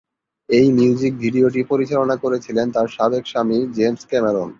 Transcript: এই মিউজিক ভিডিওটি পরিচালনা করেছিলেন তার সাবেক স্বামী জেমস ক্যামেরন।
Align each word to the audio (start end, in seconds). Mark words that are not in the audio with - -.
এই 0.49 0.67
মিউজিক 0.71 1.13
ভিডিওটি 1.17 1.61
পরিচালনা 1.71 2.15
করেছিলেন 2.23 2.67
তার 2.71 2.87
সাবেক 2.95 3.23
স্বামী 3.27 3.59
জেমস 3.75 4.01
ক্যামেরন। 4.09 4.49